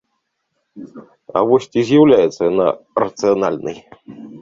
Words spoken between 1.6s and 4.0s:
ці з'яўляецца яна рацыянальнай?